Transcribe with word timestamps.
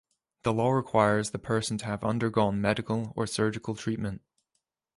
The 0.41 0.51
law 0.51 0.71
requires 0.71 1.29
the 1.29 1.37
person 1.37 1.77
to 1.77 1.85
have 1.85 2.03
undergone 2.03 2.59
medical 2.59 3.13
or 3.15 3.27
surgical 3.27 3.75
treatment. 3.75 4.23